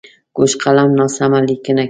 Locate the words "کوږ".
0.35-0.51